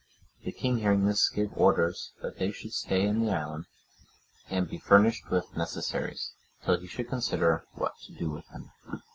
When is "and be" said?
4.63-4.77